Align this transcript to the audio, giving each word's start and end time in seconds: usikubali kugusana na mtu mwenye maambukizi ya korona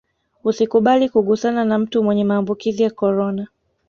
usikubali 0.43 1.09
kugusana 1.09 1.65
na 1.65 1.77
mtu 1.79 2.03
mwenye 2.03 2.23
maambukizi 2.23 2.83
ya 2.83 2.89
korona 2.91 3.47